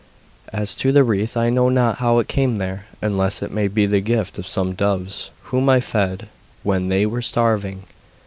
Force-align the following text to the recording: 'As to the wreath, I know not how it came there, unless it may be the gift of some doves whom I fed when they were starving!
'As 0.51 0.73
to 0.81 0.91
the 0.91 1.03
wreath, 1.03 1.37
I 1.37 1.51
know 1.51 1.69
not 1.69 1.97
how 1.99 2.17
it 2.17 2.27
came 2.27 2.57
there, 2.57 2.87
unless 3.03 3.43
it 3.43 3.51
may 3.51 3.67
be 3.67 3.85
the 3.85 3.99
gift 4.01 4.39
of 4.39 4.47
some 4.47 4.73
doves 4.73 5.29
whom 5.51 5.69
I 5.69 5.79
fed 5.79 6.27
when 6.63 6.89
they 6.89 7.05
were 7.05 7.21
starving! 7.21 7.83